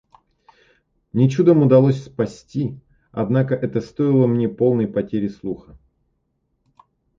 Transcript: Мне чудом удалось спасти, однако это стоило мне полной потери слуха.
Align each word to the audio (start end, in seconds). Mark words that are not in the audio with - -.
Мне 1.13 1.29
чудом 1.29 1.61
удалось 1.61 2.03
спасти, 2.05 2.79
однако 3.11 3.53
это 3.53 3.81
стоило 3.81 4.25
мне 4.25 4.49
полной 4.49 4.87
потери 4.87 5.27
слуха. 5.27 5.77